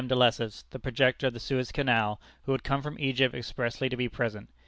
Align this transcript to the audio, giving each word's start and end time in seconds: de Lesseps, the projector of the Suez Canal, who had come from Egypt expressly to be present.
de 0.07 0.15
Lesseps, 0.15 0.63
the 0.71 0.79
projector 0.79 1.27
of 1.27 1.33
the 1.33 1.39
Suez 1.39 1.71
Canal, 1.71 2.19
who 2.45 2.53
had 2.53 2.63
come 2.63 2.81
from 2.81 2.97
Egypt 2.97 3.35
expressly 3.35 3.87
to 3.87 3.95
be 3.95 4.09
present. 4.09 4.49